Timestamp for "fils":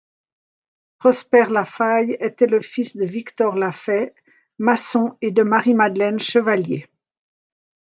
2.59-2.97